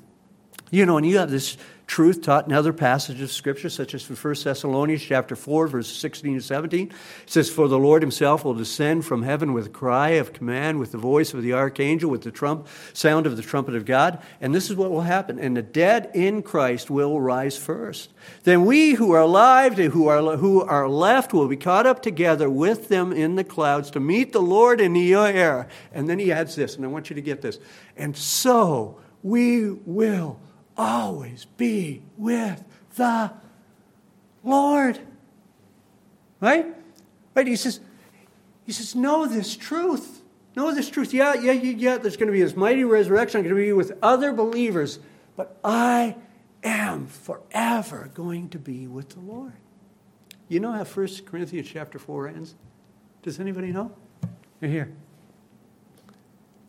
[0.72, 4.08] You know, and you have this truth taught in other passages of Scripture, such as
[4.08, 6.86] 1 Thessalonians chapter 4, verses 16 and 17.
[6.88, 6.94] It
[7.26, 10.90] says, For the Lord himself will descend from heaven with a cry of command, with
[10.90, 14.22] the voice of the archangel, with the trump, sound of the trumpet of God.
[14.40, 15.38] And this is what will happen.
[15.38, 18.10] And the dead in Christ will rise first.
[18.44, 22.00] Then we who are alive, and who are, who are left, will be caught up
[22.00, 25.68] together with them in the clouds to meet the Lord in the air.
[25.92, 27.58] And then he adds this, and I want you to get this.
[27.94, 30.40] And so we will
[30.76, 32.64] always be with
[32.96, 33.32] the
[34.44, 34.98] Lord.
[36.40, 36.66] Right?
[37.34, 37.46] Right?
[37.46, 37.80] He says,
[38.64, 40.22] he says, know this truth.
[40.54, 41.14] Know this truth.
[41.14, 41.98] Yeah, yeah, yeah, yeah.
[41.98, 43.38] There's going to be this mighty resurrection.
[43.38, 44.98] I'm going to be with other believers.
[45.36, 46.16] But I
[46.62, 49.54] am forever going to be with the Lord.
[50.48, 52.54] You know how 1 Corinthians chapter 4 ends?
[53.22, 53.92] Does anybody know?
[54.60, 54.92] Here.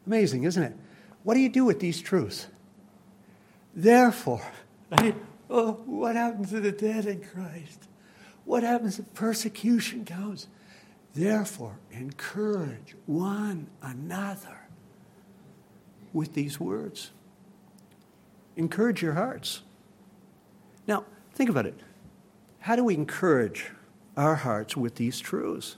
[0.08, 0.76] Amazing, isn't it?
[1.24, 2.48] What do you do with these truths?
[3.76, 4.52] Therefore,
[4.92, 5.16] right?
[5.50, 7.88] Oh, what happens to the dead in Christ?
[8.46, 10.48] What happens if persecution comes?
[11.14, 14.68] Therefore, encourage one another
[16.12, 17.12] with these words.
[18.56, 19.62] Encourage your hearts.
[20.88, 21.80] Now, think about it.
[22.60, 23.72] How do we encourage
[24.16, 25.78] our hearts with these truths?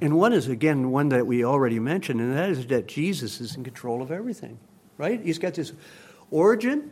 [0.00, 3.56] And one is, again, one that we already mentioned, and that is that Jesus is
[3.56, 4.58] in control of everything,
[4.96, 5.20] right?
[5.20, 5.72] He's got this
[6.30, 6.90] origin,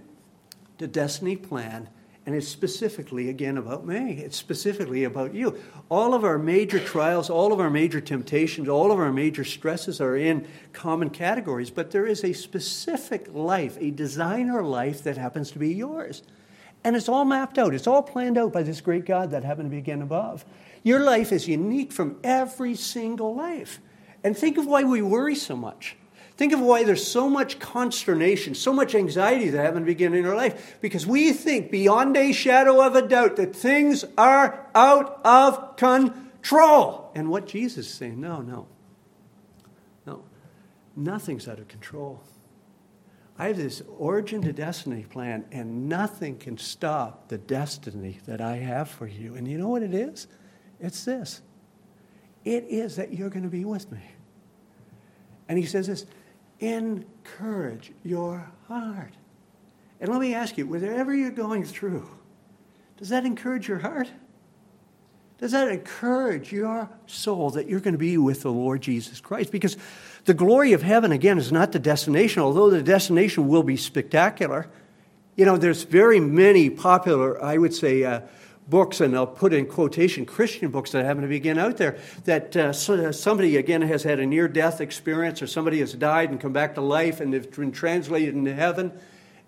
[0.78, 1.88] the destiny plan,
[2.26, 4.14] and it's specifically, again, about me.
[4.14, 5.56] It's specifically about you.
[5.88, 10.00] All of our major trials, all of our major temptations, all of our major stresses
[10.00, 15.52] are in common categories, but there is a specific life, a designer life that happens
[15.52, 16.24] to be yours.
[16.82, 19.66] And it's all mapped out, it's all planned out by this great God that happened
[19.66, 20.44] to be again above.
[20.82, 23.80] Your life is unique from every single life.
[24.24, 25.96] And think of why we worry so much.
[26.36, 30.26] Think of why there's so much consternation, so much anxiety that happen to begin in
[30.26, 30.76] our life.
[30.82, 37.10] Because we think beyond a shadow of a doubt that things are out of control.
[37.14, 38.66] And what Jesus is saying, no, no.
[40.06, 40.24] No.
[40.94, 42.22] Nothing's out of control.
[43.38, 48.56] I have this origin to destiny plan, and nothing can stop the destiny that I
[48.56, 49.34] have for you.
[49.34, 50.26] And you know what it is?
[50.80, 51.40] It's this
[52.44, 54.00] it is that you're going to be with me.
[55.48, 56.06] And he says this
[56.60, 59.14] encourage your heart.
[60.00, 62.08] And let me ask you, whatever you're going through,
[62.96, 64.10] Does that encourage your heart?
[65.38, 69.52] Does that encourage your soul that you're going to be with the Lord Jesus Christ?
[69.52, 69.76] Because
[70.24, 74.66] the glory of heaven, again, is not the destination, although the destination will be spectacular.
[75.36, 78.22] You know, there's very many popular, I would say, uh,
[78.68, 82.56] books, and I'll put in quotation Christian books that happen to begin out there, that
[82.56, 82.60] uh,
[82.92, 86.52] uh, somebody, again, has had a near death experience or somebody has died and come
[86.52, 88.92] back to life and they've been translated into heaven.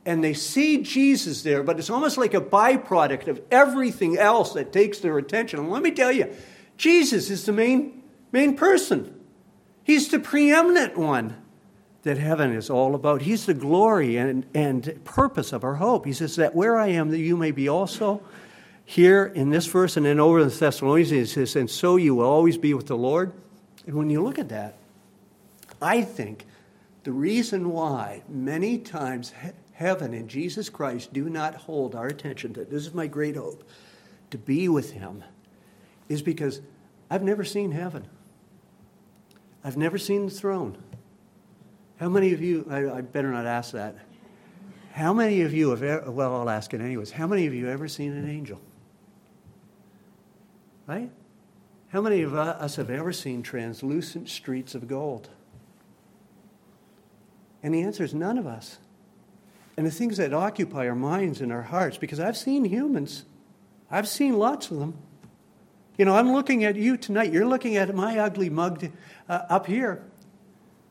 [0.07, 4.72] And they see Jesus there, but it's almost like a byproduct of everything else that
[4.72, 5.59] takes their attention.
[5.59, 6.33] And let me tell you,
[6.76, 8.02] Jesus is the main,
[8.33, 9.14] main person.
[9.83, 11.37] He's the preeminent one
[12.02, 13.22] that heaven is all about.
[13.22, 16.07] He's the glory and, and purpose of our hope.
[16.07, 18.22] He says that where I am, that you may be also
[18.90, 22.14] here in this verse and then over in the Thessalonians, it says, and so you
[22.14, 23.35] will always be with the Lord.
[23.87, 24.79] And when you look at that,
[25.83, 26.46] I think
[27.05, 29.35] the reason why many times
[29.72, 33.62] heaven and Jesus Christ do not hold our attention, that this is my great hope,
[34.31, 35.22] to be with Him,
[36.09, 36.62] is because
[37.11, 38.07] I've never seen heaven.
[39.62, 40.83] I've never seen the throne.
[41.98, 43.98] How many of you, I, I better not ask that.
[44.92, 47.11] How many of you have ever, well, I'll ask it anyways.
[47.11, 48.59] How many of you have ever seen an angel?
[50.88, 51.11] Right?
[51.90, 55.29] How many of us have ever seen translucent streets of gold?
[57.62, 58.79] And the answer is none of us.
[59.77, 63.27] And the things that occupy our minds and our hearts, because I've seen humans,
[63.90, 64.96] I've seen lots of them.
[65.98, 67.33] You know, I'm looking at you tonight.
[67.33, 68.90] You're looking at my ugly mug
[69.29, 70.03] uh, up here.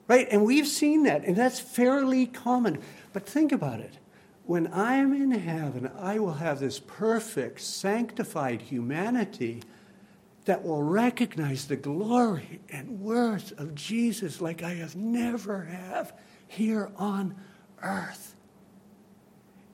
[0.08, 0.28] Right?
[0.30, 2.82] And we've seen that, and that's fairly common.
[3.14, 3.98] But think about it.
[4.46, 9.64] When I'm in heaven, I will have this perfect, sanctified humanity
[10.48, 16.14] that will recognize the glory and worth of Jesus like I have never have
[16.48, 17.36] here on
[17.84, 18.34] earth.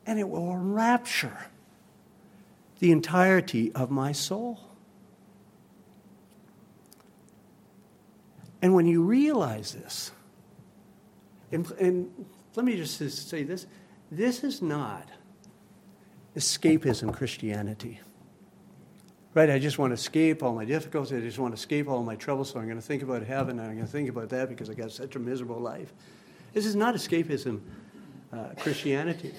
[0.08, 1.46] And it will enrapture
[2.80, 4.60] the entirety of my soul.
[8.60, 10.12] And when you realize this,
[11.52, 12.98] and, and let me just
[13.30, 13.68] say this
[14.12, 15.08] this is not
[16.36, 18.00] escapism Christianity
[19.34, 19.50] right?
[19.50, 21.14] I just want to escape all my difficulties.
[21.14, 22.52] I just want to escape all my troubles.
[22.52, 24.70] So I'm going to think about heaven and I'm going to think about that because
[24.70, 25.94] I got such a miserable life.
[26.54, 27.62] This is not escapism
[28.32, 29.34] uh, Christianity.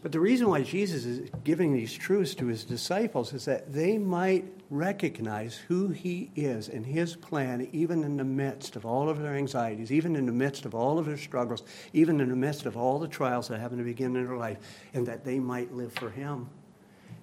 [0.00, 3.98] But the reason why Jesus is giving these truths to his disciples is that they
[3.98, 9.20] might recognize who he is and his plan, even in the midst of all of
[9.20, 12.64] their anxieties, even in the midst of all of their struggles, even in the midst
[12.64, 14.58] of all the trials that happen to begin in their life,
[14.94, 16.48] and that they might live for him.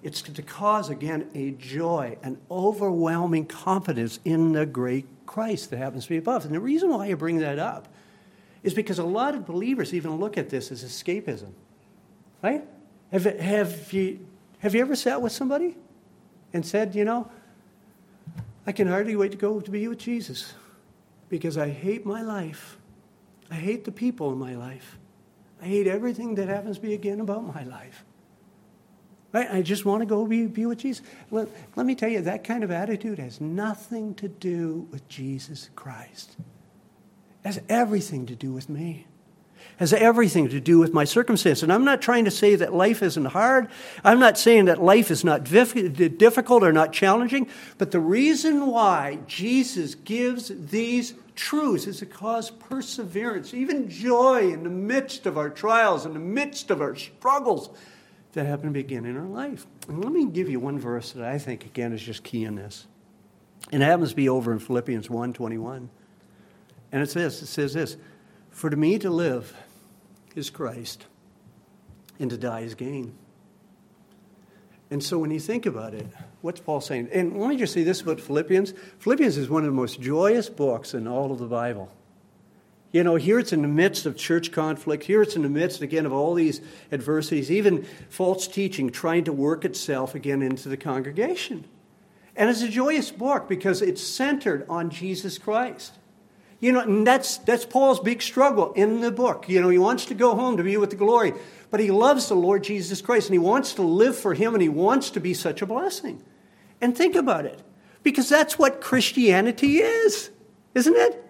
[0.02, 6.04] It's to cause, again, a joy, an overwhelming confidence in the great Christ that happens
[6.04, 6.44] to be above.
[6.44, 7.88] And the reason why I bring that up
[8.62, 11.52] is because a lot of believers even look at this as escapism.
[12.42, 12.64] Right?
[13.12, 14.26] Have, have, you,
[14.58, 15.76] have you ever sat with somebody
[16.52, 17.30] and said, you know,
[18.66, 20.54] I can hardly wait to go to be with Jesus
[21.28, 22.78] because I hate my life.
[23.50, 24.98] I hate the people in my life.
[25.62, 28.04] I hate everything that happens to be again about my life.
[29.36, 29.52] Right?
[29.52, 31.04] I just want to go be, be with Jesus.
[31.30, 35.68] Let, let me tell you, that kind of attitude has nothing to do with Jesus
[35.76, 36.36] Christ.
[37.44, 39.06] It has everything to do with me.
[39.76, 41.62] Has everything to do with my circumstance.
[41.62, 43.68] And I'm not trying to say that life isn't hard.
[44.02, 47.46] I'm not saying that life is not difficult or not challenging.
[47.76, 54.62] But the reason why Jesus gives these truths is to cause perseverance, even joy in
[54.62, 57.68] the midst of our trials, in the midst of our struggles
[58.36, 59.66] that happen to begin in our life.
[59.88, 62.54] And let me give you one verse that I think, again, is just key in
[62.54, 62.86] this.
[63.72, 65.90] And it happens to be over in Philippians 1 21.
[66.92, 67.96] And it says, it says this
[68.50, 69.54] For to me to live
[70.34, 71.06] is Christ,
[72.18, 73.14] and to die is gain.
[74.90, 76.06] And so when you think about it,
[76.42, 77.08] what's Paul saying?
[77.12, 80.48] And let me just say this about Philippians Philippians is one of the most joyous
[80.48, 81.90] books in all of the Bible.
[82.96, 85.04] You know, here it's in the midst of church conflict.
[85.04, 89.34] Here it's in the midst, again, of all these adversities, even false teaching trying to
[89.34, 91.66] work itself again into the congregation.
[92.34, 95.92] And it's a joyous book because it's centered on Jesus Christ.
[96.58, 99.46] You know, and that's, that's Paul's big struggle in the book.
[99.46, 101.34] You know, he wants to go home to be with the glory,
[101.70, 104.62] but he loves the Lord Jesus Christ and he wants to live for him and
[104.62, 106.22] he wants to be such a blessing.
[106.80, 107.60] And think about it,
[108.02, 110.30] because that's what Christianity is,
[110.74, 111.25] isn't it?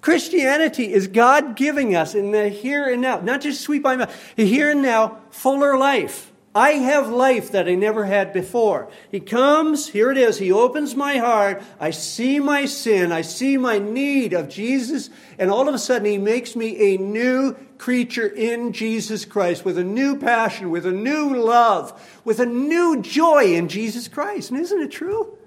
[0.00, 4.32] Christianity is God giving us in the here and now, not just sweet by mouth,
[4.36, 6.32] here and now, fuller life.
[6.54, 8.90] I have life that I never had before.
[9.12, 11.62] He comes, here it is, He opens my heart.
[11.78, 16.06] I see my sin, I see my need of Jesus, and all of a sudden
[16.06, 20.90] He makes me a new creature in Jesus Christ with a new passion, with a
[20.90, 24.50] new love, with a new joy in Jesus Christ.
[24.50, 25.37] And isn't it true?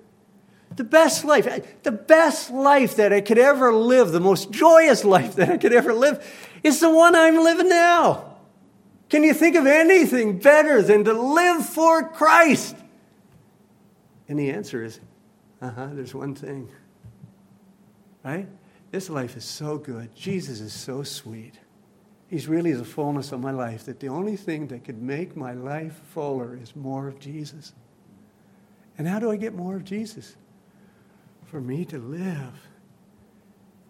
[0.76, 1.48] The best life,
[1.84, 5.74] the best life that I could ever live, the most joyous life that I could
[5.74, 6.26] ever live,
[6.64, 8.38] is the one I'm living now.
[9.10, 12.78] Can you think of anything better than to live for Christ?
[14.30, 15.02] And the answer is,
[15.62, 16.70] uh huh, there's one thing.
[18.24, 18.48] Right?
[18.92, 20.16] This life is so good.
[20.16, 21.60] Jesus is so sweet.
[22.30, 25.52] He's really the fullness of my life, that the only thing that could make my
[25.52, 27.74] life fuller is more of Jesus.
[28.98, 30.38] And how do I get more of Jesus?
[31.52, 32.54] For me to live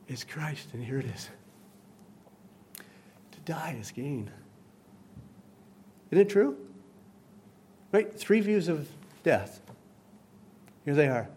[0.08, 1.30] is Christ, and here it is.
[3.34, 4.32] To die is gain.
[6.10, 6.58] Isn't it true?
[7.92, 8.12] Right?
[8.12, 8.90] Three views of
[9.22, 9.62] death.
[10.86, 11.30] Here they are.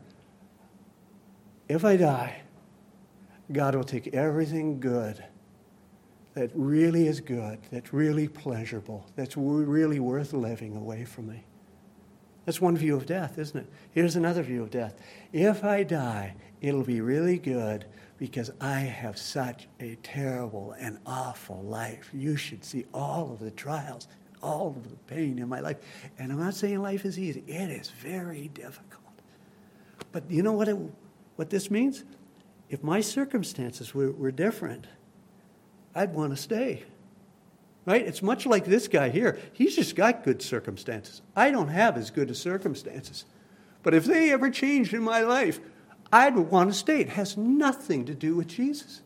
[1.69, 2.41] If I die,
[3.53, 5.23] God will take everything good
[6.33, 11.45] that really is good, that's really pleasurable, that's really worth living away from me.
[12.45, 13.67] That's one view of death, isn't it?
[13.93, 14.95] Here's another view of death.
[15.33, 17.87] If I die, it'll be really good
[18.19, 22.11] because I have such a terrible and awful life.
[22.13, 24.09] You should see all of the trials
[24.45, 25.79] all of the pain in my life.
[26.19, 29.01] And I'm not saying life is easy, it is very difficult.
[30.13, 30.77] But you know what, it,
[31.37, 32.05] what this means?
[32.69, 34.87] If my circumstances were, were different,
[35.95, 36.85] I'd want to stay.
[37.87, 38.07] Right?
[38.07, 39.39] It's much like this guy here.
[39.53, 41.21] He's just got good circumstances.
[41.37, 43.27] I don't have as good as circumstances.
[43.83, 45.61] But if they ever changed in my life,
[46.11, 47.01] I'd want to stay.
[47.01, 49.03] It has nothing to do with Jesus.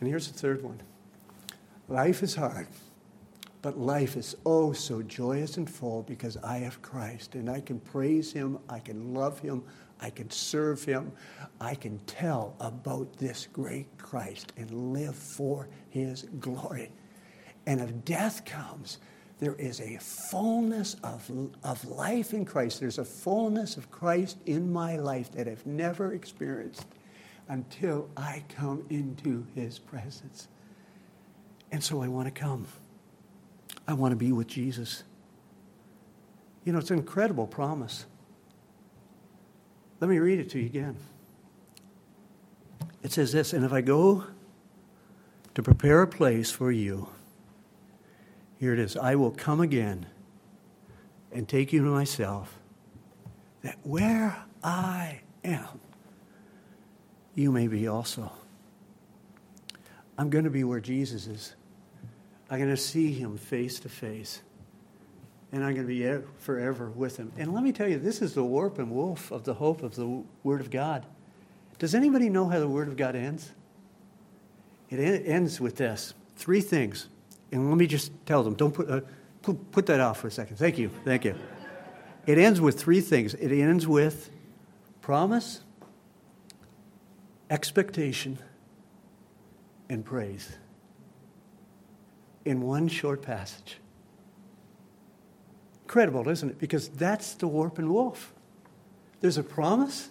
[0.00, 0.80] And here's the third one
[1.88, 2.66] life is hard.
[3.60, 7.78] But life is oh so joyous and full because I have Christ and I can
[7.78, 9.62] praise Him, I can love Him,
[10.00, 11.12] I can serve Him,
[11.60, 16.90] I can tell about this great Christ and live for His glory.
[17.66, 18.98] And if death comes,
[19.38, 21.30] there is a fullness of,
[21.64, 22.80] of life in Christ.
[22.80, 26.86] There's a fullness of Christ in my life that I've never experienced
[27.48, 30.48] until I come into His presence.
[31.72, 32.66] And so I want to come.
[33.88, 35.02] I want to be with Jesus.
[36.64, 38.06] You know, it's an incredible promise.
[40.00, 40.96] Let me read it to you again.
[43.02, 44.24] It says this And if I go
[45.54, 47.08] to prepare a place for you,
[48.62, 50.06] here it is I will come again
[51.32, 52.60] and take you to myself,
[53.62, 55.80] that where I am,
[57.34, 58.30] you may be also.
[60.16, 61.56] I'm going to be where Jesus is.
[62.48, 64.42] I'm going to see him face to face.
[65.50, 67.32] And I'm going to be forever with him.
[67.36, 69.96] And let me tell you, this is the warp and woof of the hope of
[69.96, 71.04] the Word of God.
[71.80, 73.50] Does anybody know how the Word of God ends?
[74.88, 77.08] It ends with this three things.
[77.52, 79.02] And let me just tell them, don't put, uh,
[79.70, 80.56] put that off for a second.
[80.56, 80.90] Thank you.
[81.04, 81.36] Thank you.
[82.26, 84.30] It ends with three things it ends with
[85.00, 85.60] promise,
[87.50, 88.38] expectation,
[89.88, 90.56] and praise
[92.44, 93.78] in one short passage.
[95.82, 96.58] Incredible, isn't it?
[96.58, 98.32] Because that's the warp and woof.
[99.20, 100.08] There's a promise.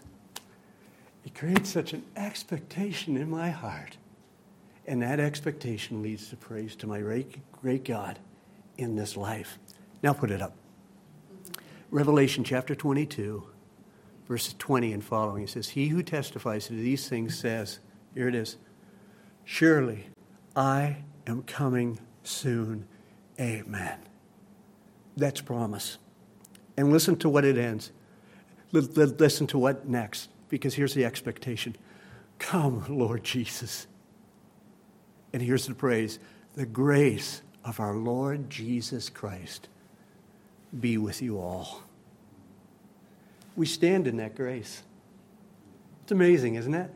[1.26, 3.98] It creates such an expectation in my heart.
[4.88, 8.20] And that expectation leads to praise to my great God
[8.78, 9.60] in this life.
[10.02, 10.56] Now put it up.
[11.92, 13.44] Revelation chapter 22,
[14.28, 15.44] verses 20 and following.
[15.44, 17.80] It says, He who testifies to these things says,
[18.14, 18.58] Here it is,
[19.44, 20.08] Surely
[20.56, 22.88] I am coming soon.
[23.40, 24.00] Amen.
[25.18, 25.98] That's promise.
[26.78, 27.92] And listen to what it ends.
[28.72, 31.76] Listen to what next, because here's the expectation
[32.40, 33.88] Come, Lord Jesus.
[35.34, 36.20] And here's the praise
[36.56, 39.68] the grace of our Lord Jesus Christ
[40.80, 41.84] be with you all.
[43.56, 44.84] We stand in that grace.
[46.04, 46.92] It's amazing, isn't it?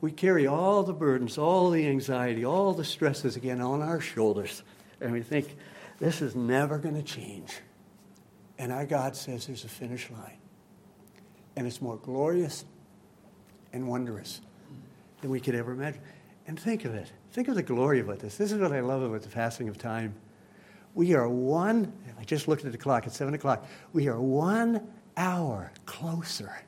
[0.00, 4.62] we carry all the burdens, all the anxiety, all the stresses again on our shoulders.
[5.00, 5.56] And we think,
[5.98, 7.58] this is never going to change.
[8.58, 10.38] And our God says there's a finish line.
[11.56, 12.64] And it's more glorious
[13.72, 14.40] and wondrous
[15.20, 16.00] than we could ever imagine.
[16.46, 17.10] And think of it.
[17.32, 18.36] Think of the glory about this.
[18.36, 20.14] This is what I love about the passing of time.
[20.94, 23.66] We are one, I just looked at the clock, it's 7 o'clock.
[23.92, 26.62] We are one hour closer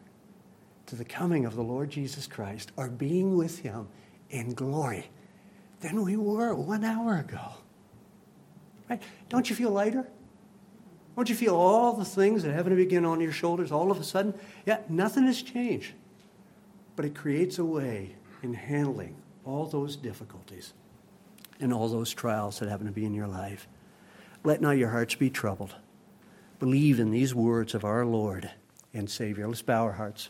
[0.87, 3.89] to the coming of the Lord Jesus Christ or being with him
[4.31, 5.11] in glory
[5.81, 7.55] than we were one hour ago.
[8.89, 9.03] Right?
[9.29, 10.07] Don't you feel lighter?
[11.17, 14.01] Don't you feel all the things that happen to begin on your shoulders all of
[14.01, 14.35] a sudden?
[14.65, 15.93] Yeah, nothing has changed.
[16.95, 20.73] But it creates a way in handling all those difficulties
[21.61, 23.69] and all those trials that happen to be in your life.
[24.45, 25.75] Let not your hearts be troubled.
[26.59, 28.51] Believe in these words of our Lord
[28.95, 29.47] and Savior.
[29.47, 30.29] Let's bow our hearts.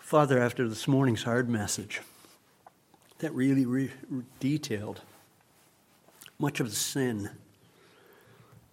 [0.00, 2.02] Father, after this morning's hard message
[3.18, 3.90] that really re-
[4.40, 5.00] detailed
[6.38, 7.30] much of the sin,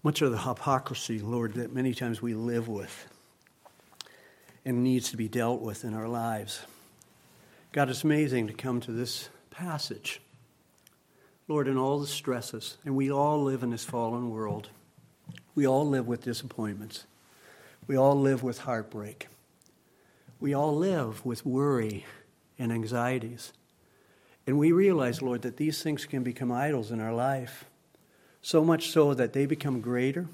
[0.04, 3.08] much of the hypocrisy, Lord, that many times we live with
[4.66, 6.62] and needs to be dealt with in our lives.
[7.72, 10.22] God, it's amazing to come to this passage.
[11.48, 14.70] Lord, in all the stresses, and we all live in this fallen world.
[15.56, 17.06] We all live with disappointments.
[17.88, 19.28] We all live with heartbreak.
[20.40, 22.06] We all live with worry
[22.58, 23.52] and anxieties.
[24.46, 27.66] And we realize, Lord, that these things can become idols in our life.
[28.42, 30.28] So much so that they become greater,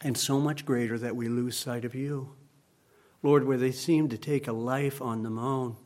[0.00, 2.30] and so much greater that we lose sight of you.
[3.24, 5.76] Lord, where they seem to take a life on their own.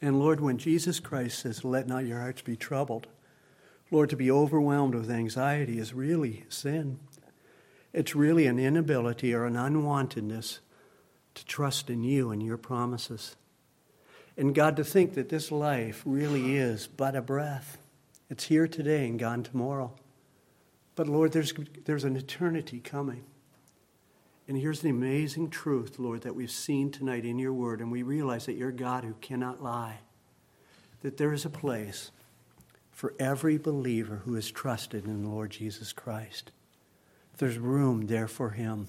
[0.00, 3.06] And Lord, when Jesus Christ says, Let not your hearts be troubled,
[3.90, 6.98] Lord, to be overwhelmed with anxiety is really sin.
[7.92, 10.60] It's really an inability or an unwantedness
[11.34, 13.36] to trust in you and your promises.
[14.38, 17.76] And God, to think that this life really is but a breath.
[18.30, 19.92] It's here today and gone tomorrow.
[20.94, 21.52] But Lord, there's,
[21.84, 23.24] there's an eternity coming.
[24.50, 28.02] And here's the amazing truth, Lord, that we've seen tonight in your word, and we
[28.02, 29.98] realize that you're God who cannot lie.
[31.02, 32.10] That there is a place
[32.90, 36.50] for every believer who has trusted in the Lord Jesus Christ.
[37.38, 38.88] There's room there for him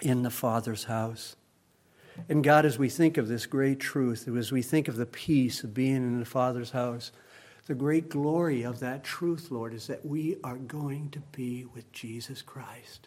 [0.00, 1.36] in the Father's house.
[2.28, 5.62] And God, as we think of this great truth, as we think of the peace
[5.62, 7.12] of being in the Father's house,
[7.68, 11.92] the great glory of that truth, Lord, is that we are going to be with
[11.92, 13.06] Jesus Christ.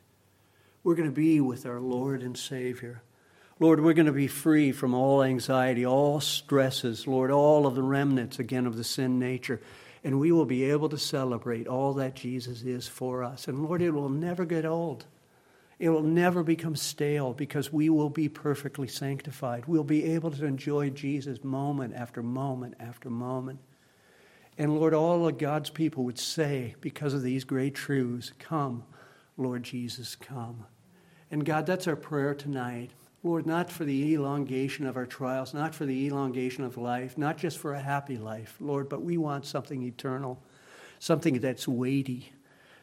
[0.86, 3.02] We're going to be with our Lord and Savior.
[3.60, 7.82] Lord, we're going to be free from all anxiety, all stresses, Lord, all of the
[7.82, 9.60] remnants again of the sin nature.
[10.04, 13.48] And we will be able to celebrate all that Jesus is for us.
[13.48, 15.06] And Lord, it will never get old.
[15.80, 19.64] It will never become stale because we will be perfectly sanctified.
[19.66, 23.58] We'll be able to enjoy Jesus moment after moment after moment.
[24.56, 28.84] And Lord, all of God's people would say, because of these great truths, Come,
[29.36, 30.68] Lord Jesus, come.
[31.32, 32.92] And God, that's our prayer tonight.
[33.24, 37.38] Lord, not for the elongation of our trials, not for the elongation of life, not
[37.38, 40.40] just for a happy life, Lord, but we want something eternal,
[41.00, 42.32] something that's weighty,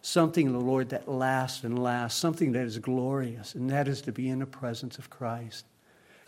[0.01, 4.29] something, Lord, that lasts and lasts, something that is glorious, and that is to be
[4.29, 5.65] in the presence of Christ.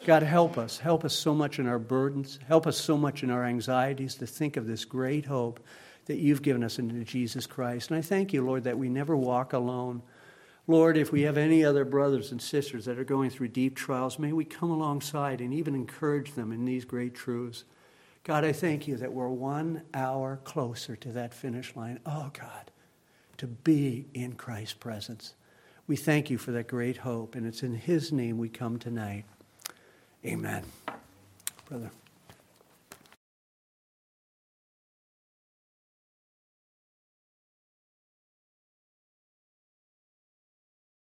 [0.07, 0.79] God, help us.
[0.79, 2.39] Help us so much in our burdens.
[2.47, 5.61] Help us so much in our anxieties to think of this great hope
[6.07, 7.91] that you've given us in Jesus Christ.
[7.91, 10.03] And I thank you, Lord, that we never walk alone.
[10.67, 14.19] Lord, if we have any other brothers and sisters that are going through deep trials,
[14.19, 17.65] may we come alongside and even encourage them in these great truths.
[18.25, 22.01] God, I thank you that we're one hour closer to that finish line.
[22.07, 22.71] Oh, God,
[23.37, 25.35] to be in Christ's presence.
[25.87, 29.27] We thank you for that great hope, and it's in His name we come tonight.
[30.25, 30.65] Amen.
[31.69, 31.91] Brother.